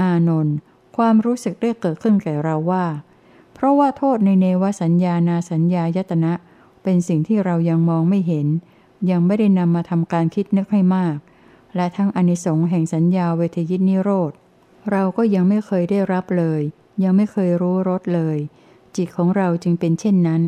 [0.00, 0.56] อานนท์
[0.96, 2.86] ความรู้สึกได้เกิดขึ้นแก่เราว่า
[3.54, 6.32] เพราะว่าโทษในเนวสัญญานาสัญญายตนะ
[6.82, 8.46] เป็นสิ่งที่เรายังมองไม่เห็น
[9.10, 11.16] ยังไม่ได้นำมาทำการคิดนึกให้มาก
[11.76, 14.32] และทั้งอนิสงส์แห่งสัญญาเวทยิตนิโรธ
[14.90, 16.62] เราก็ยังไม่เคยได้รับเลย
[17.02, 18.38] ยังไม่เคยรู้รสเลย
[18.96, 20.42] จิตของเราจึงเป็นเช่นนั้น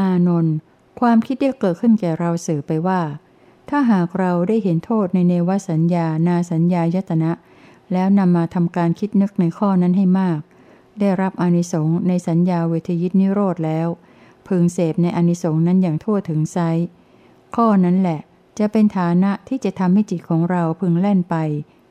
[0.00, 0.54] อานนท์
[1.00, 3.00] ความคิดได้เกิดขึ้นแก่เราสื่อไปว่า
[3.68, 7.32] ถ้าหากเราได้เห็นโทษในเนวสัญญานาสัญญายตนะ
[7.92, 10.40] แล้วนำมาทำการคิดนึกในข้อนั้นให้มาก
[11.00, 13.88] ได้รับอนิสงส์ในสัญญาเวทยิตนิโรธแล้ว
[14.46, 16.58] พึงเสพในอนิสงส์นั้นอย่างทั่วถึงไซ
[17.56, 18.20] ข้อนั้นแหละ
[18.58, 21.36] จะเป็นฐานะที่จะทำให้จิตของเราพึงแล่นไป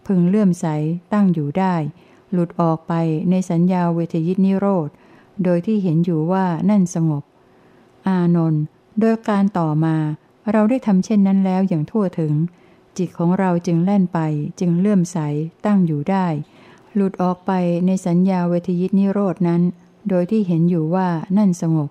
[0.08, 0.66] พึงเลื่อมใส
[1.14, 1.76] ตั้งอยู่ได้
[2.36, 2.94] หลุดออกไป
[3.30, 4.90] ในสัญญาเวทยิตนิโรธ
[5.44, 7.24] โดยที่เห็นอยู่ว่านั่นสงบ
[8.08, 8.64] อานนท์
[9.00, 9.96] โดยการต่อมา
[10.52, 12.34] เราได้ทำเช่นนั้นแล้วอย่างทั่วถึง
[12.98, 14.20] จิตของเราจึงแล่นไป
[14.60, 15.18] จึงเลื่อมใส
[15.66, 16.28] ตั้งอยู่ได้
[16.96, 17.52] หลุดออกไป
[17.86, 19.62] ในสัญญาเวทยิตนิโรดนั้น
[20.10, 21.90] โดยที่เห็นอยู่ว่านั่นสงบ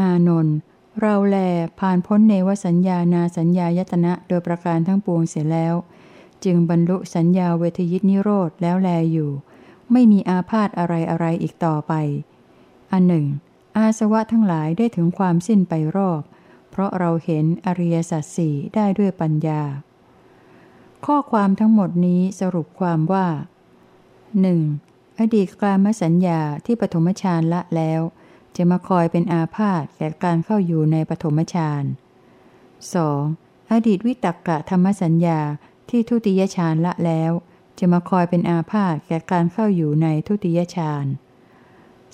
[0.00, 0.56] อานนท์
[1.00, 1.36] เราแล
[1.78, 5.74] ผ่านพ้นเนวสัญญานาสัญญายตนะโดยประการทั้งปวงเสียแล้ว
[6.44, 9.30] จึงบรรลุสัญญาเวทยิตนิโรธแล้วแลอยู่
[9.92, 11.92] ไม่มีอาพาธอะไรอะไรอีกต่อไป
[12.92, 13.26] อันหนึ่ง
[13.76, 16.22] อาสวะทั้งหลายได้ถึงความสิ้นไปรอบ
[16.70, 19.62] เพราะเราเห็นอริยสัจสี่ได้ด้วยปัญญา
[21.06, 23.26] ข้อความทั้งหมดนี้สรุปความว่า
[24.42, 25.20] 1.
[25.20, 28.00] อดีตกลามสัญญาที่ปฐมฌานละแล้ว
[28.56, 31.84] จะมาคอยเป็นอาพาธแก่การเข้าอยู่ในปฐมฌาน
[32.96, 33.72] 2.
[33.72, 35.40] อดีตวิตักกะธรรมสัญญา
[35.90, 37.32] ที่ทุติยฌานละแล้ว
[37.78, 41.06] จะมาคอยเป็นอาพาธแก่การเข้าอยู่ในทุติยฌาน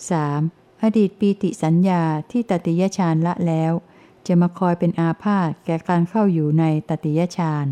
[0.07, 0.83] 3.
[0.83, 3.73] อดีตปีติสัญญาที่ตติยฌานละแล้ว
[4.27, 7.67] จะมาคอยเป็นอาพาธแก่การเข้าอยู่ในตติยฌาน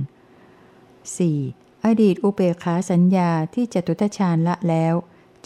[1.29, 1.85] 4.
[1.87, 4.95] อดีตอุเบกขาสัญญาที่จตุทชาญละแล้ว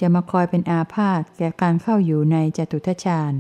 [0.01, 3.33] จะมาคอยเป็นอาพาธแก่การเข้าอยู่ในจตุทชาญ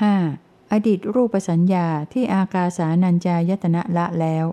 [0.00, 0.72] 5.
[0.72, 4.44] อดีตรูปสัญญาที่อากาสานัญจายตนะละแล้ว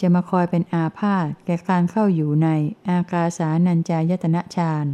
[0.00, 2.48] จะมาคอยเป็นอาพาธแก่การเข้าอยู่ใน
[2.88, 4.86] อากาสานัญจายตนะฌาน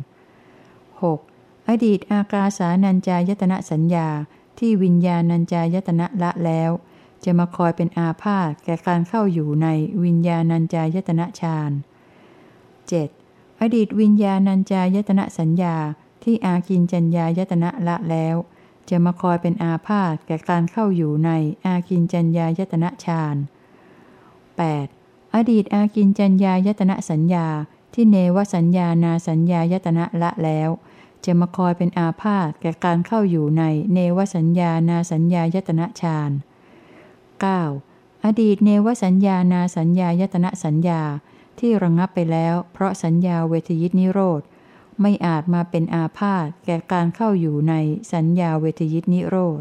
[1.00, 1.68] 6.
[1.68, 4.08] อดีตอากาสานัญจายตนะสัญญา
[4.58, 6.70] ที่วิญญาณัญจายตนะละแล้ว
[7.24, 9.68] จะมาคอยเป็นอาพาธแก่การเข้าอยู่ใน
[10.04, 11.70] วิญญาณัญจายตนะฌาน
[12.86, 13.60] 7.
[13.60, 15.76] อดีตวิญญาณัญจายตนะสัญญา
[16.22, 18.36] ที่อากินจัญญายตนะละแล้ว
[18.88, 21.30] จะมาคอยเป็นอาพาธแก่การเข้าอยู่ใน
[21.64, 23.61] อากินจัญญายตนะฌาน 8.
[24.70, 25.34] 8.
[25.34, 27.46] อดีตอากินจัญญายตนะสัญญา
[27.94, 30.70] ที่เนวสัญญานาสัญญายตนะละแล้ว
[31.24, 33.62] จะมาคอยเป็นอาพาธแก่การเข้าอยู่ใน
[33.94, 36.30] เนวสัญญานาสัญญายตนะฌาน
[37.46, 38.24] 9.
[38.24, 41.02] อดีตเนวสัญญานาสัญญายตนะสัญญา
[41.58, 44.42] ที่ระงงับไปแล้ว เพราะสัญญาเวทยิตนิโรธ
[45.00, 47.74] ไม่อาจมาเป็นอาพาธแก่การเข้าอยู่ใน
[48.12, 49.36] สัญญาเวทยิตนิโร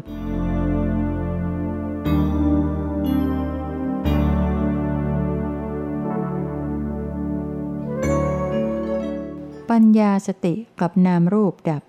[9.72, 11.82] ปัญญาสติกับนามรูปดับ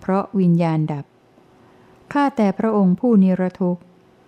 [0.00, 1.04] เพราะวิญญาณดับ
[2.12, 3.82] ข้าแต่พระองค์ผู้นิรทุกข์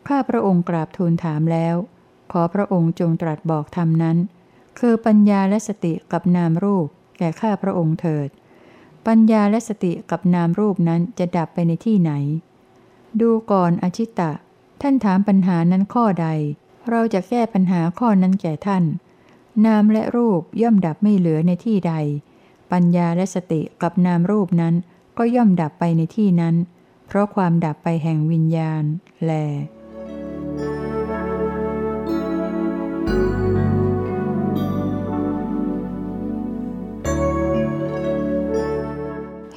[0.09, 1.77] ข้าพระองค์กราบทูลถามแล้ว
[2.33, 4.17] ขอพระองค์จงตรัสบอกธรรมนั้น
[4.79, 6.87] คือปัญญาและสติกับนามรูป
[7.19, 8.29] แก่ข้าพระองค์เถิด
[9.07, 12.13] ปัญญาและสติกับนามรูปนั้นจะดับไปในที่ไหน
[13.21, 14.33] ดูก่อนอชิตะ
[14.83, 16.29] ท่านถามปัญหานั้นข้อใด
[16.91, 18.85] เราจะแก้ปัญหาข้อนั้นแก่ท่าน
[19.67, 21.95] นามและรูปย่อมดับไม่เหลือในที่ใด
[22.73, 24.75] ปัญญาและสติกับนามรูปนั้น
[25.19, 26.55] ก็ย่อมดับไปในที่นั้น
[27.07, 28.85] เพราะความดับไปแห่งวิญญาณ
[29.25, 29.33] แล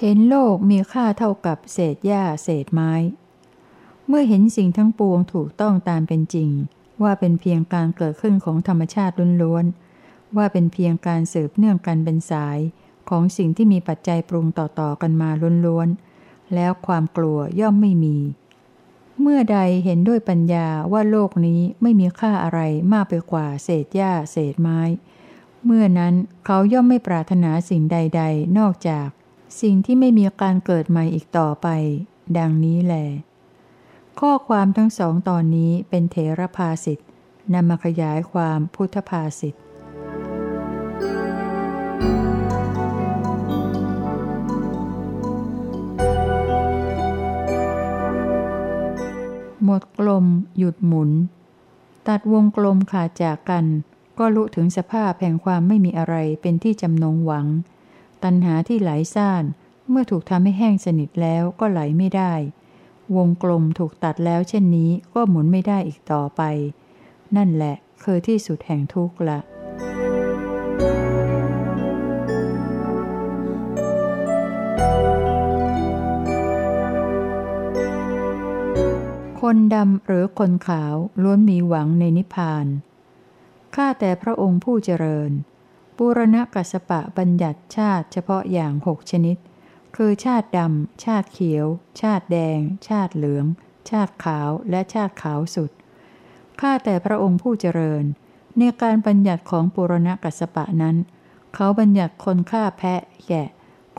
[0.01, 2.93] เห็นโลกมีค่าเท่ากับเศษหญ้าเศษไม้
[4.07, 6.49] เมื่อเห็นสิ่งทั้งปวงถูกต้องตามเป็นจริง
[7.03, 12.57] ว่าเป็นเพียงการเกิดขึ้นของธรรมชาติล้วนๆว่าเป็นเพียงการสืบเนื่องกันเป็นสาย
[13.09, 15.29] ของสิ่งที่มีปัจจัยปรุงต่อๆกันมา
[15.65, 18.17] ล้วนๆ แล้วความกลัวย่อมไม่มี
[19.21, 22.59] เมื่อใดเห็นด้วยปัญญาว่าโลกนี้ไม่มีค่าอะไร
[22.93, 24.81] มากไปกว่าเศษหญ้าเศษไม้
[25.65, 26.13] เมื่อนั้น
[26.45, 29.07] เขาย่อมไม่ปรารถนาสิ่งใด ๆ นอกจาก
[29.61, 31.67] สิ่งที่ไม่มีการเกิดใหม่อีกต่อไป
[32.37, 32.95] ดังนี้แหล
[34.19, 37.07] ข้อความทั้งสองตอนนี้เป็นเถรภาสิทธ์
[37.53, 39.61] นำมาขยายความพุทธภาสิทธ์
[49.79, 50.25] ดกลม
[50.57, 51.11] หยุดหมุน
[52.07, 53.65] ตัดวงกลมขาดจากกัน
[54.17, 57.47] ก็ลุถึงสภาพแห่งความไม่มีอะไรเป็นที่จำนงหวัง
[58.23, 59.43] ตัณหาที่ไหลซ่าน
[59.89, 62.33] เมื่อถูกทำให้แห้งสนิทแล้วก็ไหลไม่ได้
[63.15, 66.41] วงกลมถูกตัดแล้วเช่นนี้ก็หมุนไม่ได้อีกต่อไป
[67.35, 69.39] นั่นแหละคือที่สุดแห่งทุกข์ละ
[79.41, 82.65] คนดำหรือคนขาวล้วนมีหวังในนิพพาน
[83.75, 85.31] ข้าแต่พระองค์ผู้เจริญ
[85.97, 89.37] ปุรณกัสปะบัญญัติชาติเฉพาะอย่างหกชนิด
[89.95, 91.65] คือชาติดำ ชาติเขียว
[92.01, 93.45] ชาติแดง ชาติเหลือง
[93.89, 95.71] ชาติขาวและชาติขาวสุด
[96.61, 98.03] ข้าแต่พระองค์ผู้เจริญ
[98.57, 100.95] ในการบัญญัติของปุรณกัสปะนั้น
[101.53, 103.47] เขาบัญญัติคนฆ่าแพะแกะ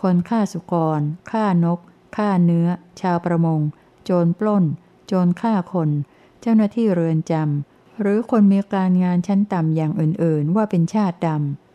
[0.03, 1.79] คนฆ่าสุกรฆ่านก
[2.16, 2.68] ฆ่าเนื้อ
[3.01, 3.61] ชาวประมง
[4.05, 4.64] โจรปล้น
[5.08, 5.90] โจรฆ่าคน
[6.40, 11.28] เจ้าหน้าที่เรือนจำ หรือคนมีการงานชั้นต่ำอย่างอื่นๆ ว่าเป็นชาติด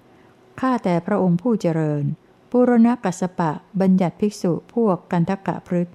[0.08, 2.04] ำ ข้าแต่พระองค์ผู้เจริญ
[2.52, 5.88] ปุรณกัสปะบัญญัติภิกษุพวกกันทกะพฤษ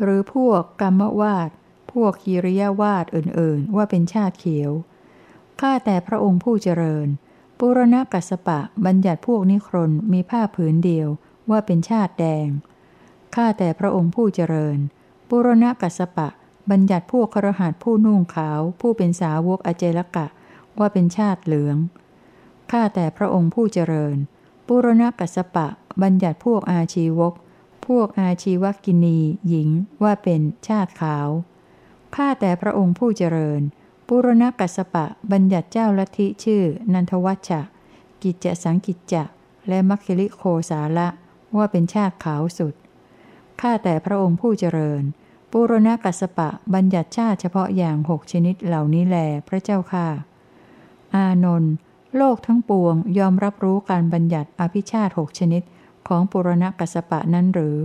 [0.00, 1.50] หรือพวกกรรมวาด
[1.92, 4.72] พวกกิริยวาดอื่นๆ ว่าเป็นชาติเขียว
[5.60, 7.06] ข้าแต่พระองค์ผู้เจริญ
[7.58, 11.08] ปุรณกัสปะบัญญัติพวกนิครนมีผ้าผืนเดียว
[11.50, 12.48] ว่าเป็นชาติแดง
[13.34, 14.78] ข้าแต่พระองค์ผู้เจริญ
[15.28, 16.28] ปุรณกัสปะ
[16.70, 20.26] บัญญัติพวกครหัสผู้นุ่งขาว ผู้เป็นสาวกอเจลกะ
[20.78, 21.76] ว่าเป็นชาติเหลือง
[22.70, 24.16] ข้าแต่พระองค์ผู้เจริญ
[24.66, 25.66] ปุรณกัสปะ
[26.02, 27.34] บัญญัติพวกอาชีวก
[27.86, 29.68] พวกอาชีวกินีหญิง
[30.02, 31.28] ว่าเป็นชาติขาว
[32.16, 33.60] ข้าแต่พระองค์ผู้เจริญ
[34.08, 37.60] ปุรณกัสปะ บัญญัติเจ้าลัทธิชื่อ นันทวัชชะ
[38.22, 39.24] กิจจสังกิจจะ
[39.68, 41.08] และมัคคิลิโคสาละ
[41.56, 42.74] ว่าเป็นชาติขาวสุด
[43.60, 45.02] ข้าแต่พระองค์ผู้เจริญ
[45.50, 49.16] ปุรณกัสปะบัญญัติชาติเฉพาะอย่างหกชนิดเหล่านี้แล
[49.48, 50.08] พระเจ้าค่ะ
[51.14, 51.72] อานนท์
[52.16, 55.62] โลกทั้งปวงยอมรับรู้การบัญญัติอภิชาติหกชนิด
[56.08, 57.76] ของปุรณกัสปะนั้นหรือ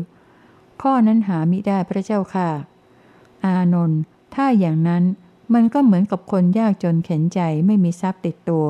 [0.82, 2.50] ข้อนั้นหามิได้พระเจ้าค่ะ
[3.46, 4.00] อานนท์
[4.36, 5.04] ถ้าอย่างนั้น
[5.54, 8.68] มันก็เหมือนกับคนยากจนเข็นใจไม่มีทรัพย์ติดตัว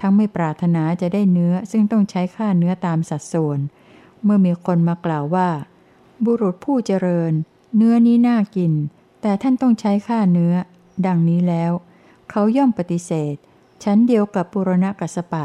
[0.00, 3.58] ทั้งไม่ปรารถนาจะได้เนื้อซึ่งต้องใช้ค่าเนื้อตามสัดส่วน
[4.24, 5.48] เมื่อมีคนมากล่าวว่า
[6.24, 7.32] บุรุษผู้เจริญ
[7.76, 8.72] เนื้อนี้น่ากิน
[9.20, 10.54] แต่ท่านต้องใช้ค่าเนื้อ
[11.06, 11.72] ดังนี้แล้ว
[12.30, 13.34] เขาย่อมปฏิเสธ
[13.84, 15.44] ชั้นเดียวกับปุรณกัสปะ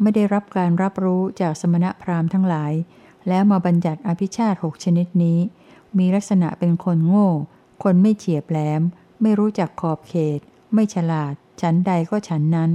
[0.00, 2.72] ไม่ได้รับการรับรู้จากสมณพราหมณ์ทั้งหลาย
[3.28, 5.38] แล้วมาบัญญัติอภิชาติหกชนิดนี้
[5.98, 7.28] มีลักษณะเป็นคนโง่
[7.82, 8.82] คนไม่เฉียบแหลม
[9.20, 10.40] ไม่รู้จักขอบเขต
[10.74, 12.70] ไม่ฉลาด ชั้นใดก็ชั้นนั้น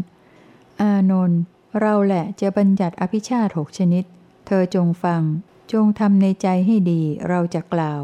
[0.82, 1.40] อานนท์
[1.80, 4.04] เราแหละจะบัญญัติอภิชาติหกชนิด
[4.48, 5.22] เธอจงฟัง
[5.74, 8.02] จงทำในใจให้ดีเราจะกล่าว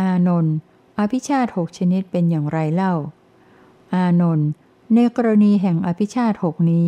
[0.00, 0.54] อานนท์
[0.98, 2.94] อภิชาติหกชนิดเป็นอย่างไรเล่า
[3.94, 4.48] อานนท์
[4.94, 6.86] ในกรณีแห่งอภิชาติหกนี้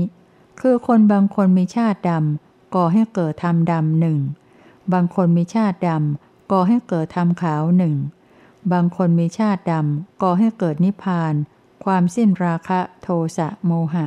[0.60, 4.18] คือคนบางคนมีชาติดำก่อให้เกิดธรรมดำหนึ่ง
[4.92, 7.96] บางคนมีชาติดำก่อให้เกิดธรรมขาวหนึ่ง
[8.72, 11.34] บางคนมีชาติดำก่อให้เกิดนิพพาน
[11.84, 14.06] ความสิ้นราคะโทสะโมหะ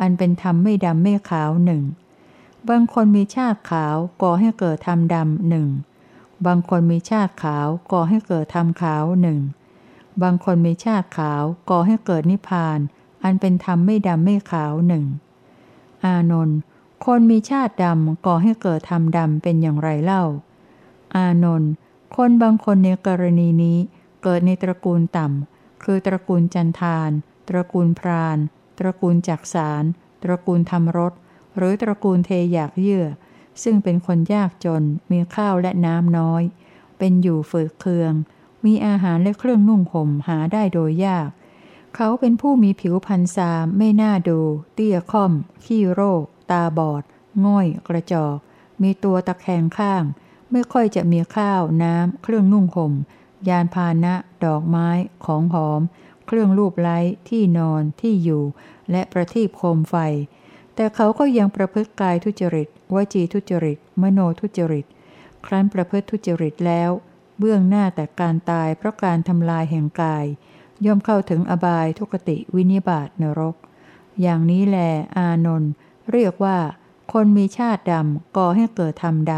[0.00, 1.82] อันเป็นธรรมไม่ดำไม่ขาวหนึ่ง
[2.68, 5.68] บางคนมีชาติขาวก่อให้เกิดธรรมดำหนึ่ง
[6.46, 9.40] บางคนมีชาติขาวก่อให้เกิดธรรมขาวหนึ่ง
[10.22, 12.78] บางคนมีชาติขาวก่อให้เกิดนิพพาน
[13.22, 15.04] อันเป็นธรรมไม่ดำไม่ขาวหนึ่ง
[16.04, 16.58] อานนท์
[17.04, 20.24] คนมีชาติดำก่อให้เกิดธรรมดำเป็นอย่างไรเล่า
[21.16, 21.70] อานนท์
[22.16, 23.78] คนบางคนในกรณีนี้
[24.22, 27.10] เกิดในตระกูลต่ำ คือตระกูลจันทาน
[27.48, 28.38] ตระกูลพราน
[28.78, 29.84] ตระกูลจักสาร
[30.22, 31.12] ตระกูลธรรมรส
[31.56, 33.04] หรือตระกูลเทอยากเยื่อ
[33.62, 36.42] ซึ่งเป็นคนยากจน มีข้าวและน้ำน้อย
[36.98, 38.12] เป็นอยู่ฝืดเคือง
[38.64, 41.28] มีอาหารและเครื่องนุ่งห่มหาได้โดยยาก
[41.94, 44.40] เขาเป็นผู้มีผิวพรรณซามไม่น่าดู
[44.74, 45.32] เตี้ยค่อม
[45.64, 47.02] ขี้โรค ตาบอด
[47.46, 48.36] ง่อย กระจอก
[48.82, 50.04] มีตัวตะแคงข้าง
[50.52, 52.92] ไม่ค่อยจะมีข้าว น้ำ เครื่องนุ่งห่ม
[53.48, 54.88] ยานพาหนะ ดอกไม้
[55.24, 55.80] ของหอม
[56.26, 58.44] เครื่องรูปไล้ ที่นอน ที่อยู่
[58.90, 59.94] และประทีปโคมไฟ
[60.80, 64.86] แต่เขาก็ยังประพฤติกายทุจริต วจีทุจริต มโนทุจริต
[65.46, 66.90] ครั้นประพฤติทุจริตแล้ว
[67.38, 70.24] เบื้องหน้าแต่การตายเพราะการทำลายแห่งกาย
[70.84, 73.56] ย่อมเข้าถึงอบายทุกติวินิบาตนรก
[74.20, 74.78] อย่างนี้แล
[75.16, 75.70] อานนท์
[76.12, 76.58] เรียกว่า
[77.12, 79.32] คนมีชาติดำก่อให้เกิดธรรมด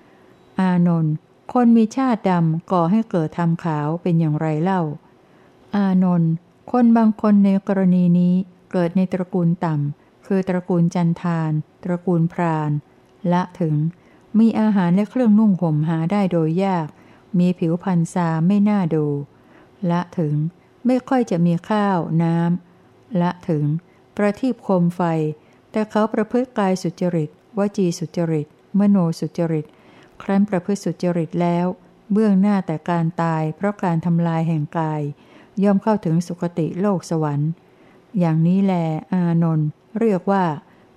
[0.00, 1.12] ำ อานนท์
[1.52, 4.82] คนมีชาติดำก่อให้เกิดธรรมขาวเป็นอย่างไรเล่า
[5.76, 6.30] อานนท์
[6.72, 8.34] คนบางคนในกรณีนี้
[8.72, 11.52] เกิดในตระกูลต่ำ คือตระกูลจันทาน
[11.84, 12.70] ตระกูลพราน
[13.32, 13.74] ละถึง
[14.38, 16.88] มีอาหารและเครื่องนุ่งห่มหาได้โดยยาก
[17.38, 19.06] มีผิวพรรณซาไม่น่าดู
[19.90, 20.34] ละถึง
[20.86, 23.64] ไม่ค่อยจะมีข้าวน้ำละถึง
[24.16, 25.00] ประทีปโคมไฟ
[25.70, 28.46] แต่เขาประพฤติกายสุจริต วจีสุจริต
[28.78, 29.66] มโนสุจริต
[30.22, 31.66] ครั้นประพฤติสุจริตแล้ว
[32.12, 35.02] เบื้องหน้าแต่การตาย เพราะการทำลายแห่งกาย
[35.62, 37.50] ย่อมเข้าถึงสุคติโลกสวรรค์
[38.18, 38.74] อย่างนี้แล
[39.12, 39.68] อานนท์
[40.00, 40.44] เรียกว่า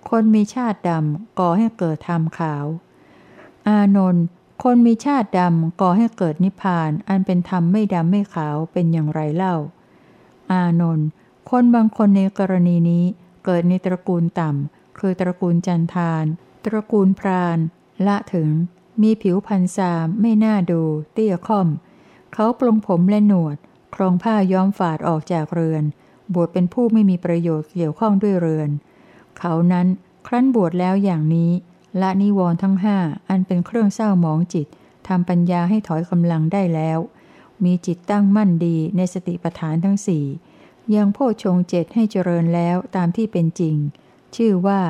[0.10, 2.66] คนมีชาติดำก่อให้เกิดธรรมขาว
[3.68, 4.24] อานนท์
[4.64, 9.56] คนมีชาติดำก่อให้เกิดนิพพาน อันเป็นธรรมไม่ดำไม่ขาวเป็นอย่างไรเล่า
[10.52, 11.08] อานนท์
[11.50, 13.04] คนบางคนในกรณีนี้
[13.46, 16.26] เกิดในตระกูลต่ำ คือตระกูลจันทาน
[16.66, 17.58] ตระกูลพราน
[18.08, 18.50] ละถึง
[19.02, 20.82] มีผิวพรรณซาม ไม่น่าดู
[21.14, 21.68] เตี้ยค่อม
[22.34, 23.58] เขาปลงผมและหนวด
[23.96, 25.84] ครองผ้าย้อมฝาดออกจากเรือน
[26.34, 28.70] บวชเป็นผู้ไม่มีประโยชน์เกี่ยวข้องด้วยเรือน
[29.38, 29.88] เขานั้น
[30.28, 31.52] ครั้นบวชแล้วอย่างนี้
[32.02, 32.98] ละนิวรณ์ทั้งห้า
[33.30, 34.68] อันเป็นเครื่องเศร้าหมองจิต
[35.08, 37.00] ทำปัญญาให้ถอยกำลังได้แล้ว
[37.64, 40.26] มีจิตตั้งมั่นดีในสติปัฏฐานทั้งสี่
[40.96, 43.76] ยังโพชงเจ็ดให้เจริญแล้วตามที่เป็นจริง
[44.36, 44.82] ชื่อว่า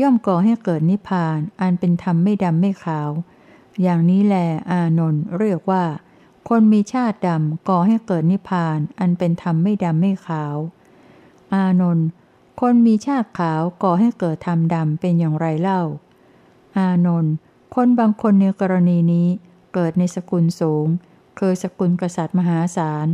[0.00, 3.10] ย่อมก่อให้เกิดนิพพาน อันเป็นธรรมไม่ดำไม่ขาว
[3.82, 4.36] อย่างนี้แล
[4.70, 5.84] อานนท์เรียกว่า
[6.48, 10.56] คนมีชาติดำก่อให้เกิดนิพพาน อันเป็นธรรมไม่ดำไม่ขาว
[11.54, 12.06] อานนท์
[12.60, 15.82] คนมีชาติขาวก่อให้เกิดธรรมดำเป็นอย่างไรเล่า
[16.76, 17.34] อานนท์
[17.74, 19.28] คนบางคนในกรณีนี้
[19.74, 20.86] เกิดในสกุลสูง
[21.38, 23.06] คือสกุลกษัตริย์มหาศาล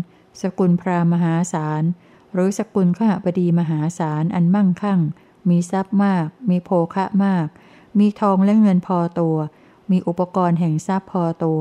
[0.43, 1.83] สกุลพราหมหาศาล
[2.33, 5.01] หรือสกุลข้าบดีมหาศาลอันมั่งคั่ง
[5.49, 7.47] มีทรัพย์มาก มีโภคะมาก
[7.99, 9.37] มีทองและเงินพอตัว
[9.91, 11.61] มีอุปกรณ์แห่งทรัพย์พอตัว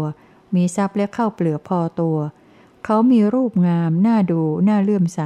[0.56, 2.18] มีทรัพย์และเข้าเปลือกพอตัว
[2.86, 5.22] เขามีรูปงาม น่าดู น่าเลื่อมใส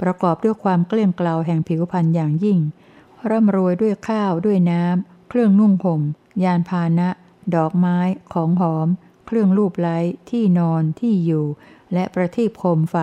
[0.00, 2.58] ประกอบด้วยความเกลี้ยงเกลาแห่งผิวพรรณอย่างยิ่ง
[3.30, 6.02] ร่ำรวยด้วยข้าวด้วยน้ำ เครื่องนุ่งห่ม
[6.44, 7.08] ยานพาหนะ
[7.54, 7.98] ดอกไม้
[8.32, 8.88] ของหอม
[9.26, 9.98] เครื่องรูปไล้
[10.30, 11.46] ที่นอน ที่อยู่
[11.92, 12.96] และประทีปโคมไฟ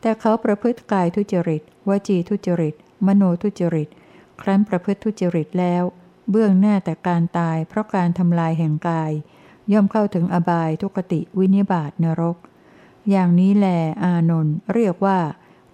[0.00, 2.74] แต่เขาประพฤติกายทุจริต วจีทุจริต
[3.06, 3.88] มโนทุจริต
[4.40, 5.82] ครั้นประพฤติทุจริตแล้ว
[6.30, 9.12] เบื้องหน้าแต่การตายเพราะการทำลายแห่งกาย
[9.72, 12.36] ย่อมเข้าถึงอบายทุกติวินิบาตนรก
[13.10, 13.66] อย่างนี้แล
[14.02, 15.18] อานนท์เรียกว่า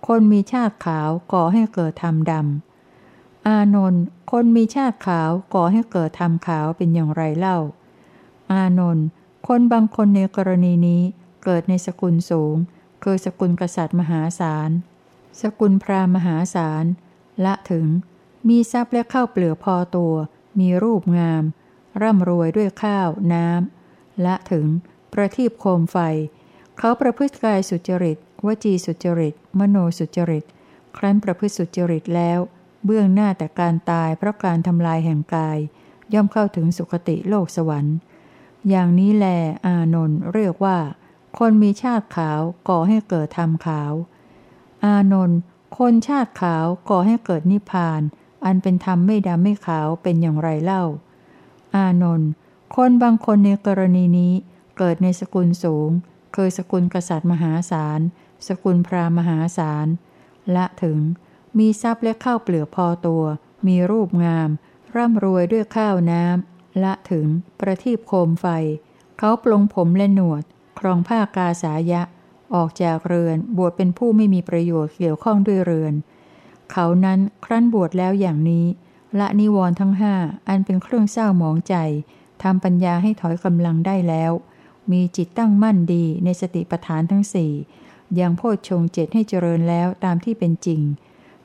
[0.07, 7.59] คนมีชาติขาวก่อให้เกิดธรรมดำ อานนท์ คนมีชาติขาวก่อให้เกิดธรรมขาวเป็นอย่างไรเล่า
[8.53, 9.07] อานนท์
[9.49, 11.03] คนบางคนในกรณีนี้
[11.45, 12.55] เกิดในสกุลสูง
[13.03, 14.71] คือสกุลกษัตริย์มหาศาล
[15.41, 16.85] สกุลพราหมณ์มหาศาล
[17.45, 17.87] ละถึง
[18.49, 20.15] มีทรัพย์และข้าวเปลือกพอตัว
[20.61, 21.43] มีรูปงาม
[22.03, 24.67] ร่ำรวยด้วยข้าวน้ำละถึง
[25.13, 25.99] ประทีปโคมไฟ
[26.79, 30.45] เขาประพฤติกายสุจริต วจีสุจริต มโนสุจริต
[30.97, 32.39] ครั้นประพฤติสุจริตแล้ว
[32.85, 35.59] เบื้องหน้าแต่การตายเพราะการทำลายแห่งกาย
[36.13, 37.97] ย่อมเข้าถึงสุคติโลกสวรรค์
[38.69, 39.27] อย่างนี้แล
[39.67, 40.79] อานนท์เรียกว่า
[41.39, 43.93] คนมีชาติขาวก่อให้เกิดธรรมขาว
[44.85, 45.39] อานนท์
[45.79, 48.01] คนชาติขาวก่อให้เกิดนิพพาน
[48.45, 50.85] อันเป็นธรรมไม่ดำไม่ขาวเป็นอย่างไรเล่า
[51.77, 52.29] อานนท์
[52.77, 54.33] คนบางคนในกรณีนี้
[54.79, 55.91] เกิดในสกุลสูง
[56.35, 58.01] เคยสกุลกษัตริย์มหาศาล
[58.47, 59.87] สกุลพราหมหาศาล
[60.57, 60.99] ละถึง
[61.59, 63.25] มีทรัพย์และข้าวเปลือกพอตัว
[63.67, 64.49] มีรูปงาม
[64.97, 67.27] ร่ำรวยด้วยข้าวน้ำละถึง
[67.61, 68.47] ประทีปโคมไฟ
[69.19, 70.43] เขาปลงผมและหนวด
[70.79, 72.03] ครองผ้ากาสายะ
[72.55, 75.95] ออกจากเรือน บวชเป็นผู้ไม่มีประโยชน์เกี่ยวข้องด้วยเรือน
[76.71, 78.67] เขานั้นครั้นบวชแล้วอย่างนี้
[79.19, 80.15] ละนิวรณ์ทั้งห้า
[80.49, 81.75] อันเป็นเครื่องเศร้าหมองใจ
[82.43, 84.33] ทำปัญญาให้ถอยกำลังได้แล้ว
[84.93, 87.53] มีจิตตั้งมั่นดีในสติปัฏฐานทั้งสี่
[88.21, 90.81] ยังโพชฌงเจ็ดให้เจริญแล้วตามที่เป็นจริง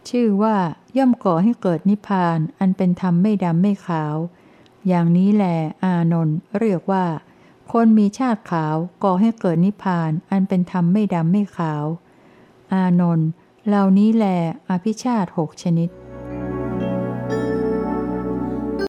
[0.09, 0.55] ชื่อว่า
[0.97, 4.15] ย่อมก่อให้เกิดนิพพานอันเป็นธรรมไม่ดำไม่ขาว
[4.87, 5.45] อย่างนี้แหล
[5.83, 7.05] อานนท์เรียกว่า
[7.71, 11.85] คนมีชาติขาวก่อให้เกิดนิพพานอันเป็นธรรมไม่ดำไม่ขาว
[12.73, 13.27] อานนท์
[13.67, 14.25] เหล่านี้แหล
[14.69, 15.89] อภิชาติหกชนิด